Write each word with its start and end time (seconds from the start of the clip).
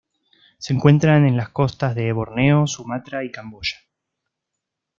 Se 0.57 0.73
encuentran 0.73 1.27
en 1.27 1.37
las 1.37 1.49
costas 1.49 1.93
de 1.93 2.11
Borneo, 2.11 2.65
Sumatra 2.65 3.23
y 3.23 3.29
Camboya. 3.31 3.77